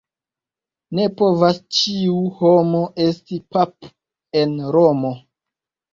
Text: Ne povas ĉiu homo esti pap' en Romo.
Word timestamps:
Ne 0.99 1.03
povas 1.19 1.59
ĉiu 1.79 2.17
homo 2.41 2.81
esti 3.07 3.41
pap' 3.57 3.93
en 4.41 4.57
Romo. 4.79 5.17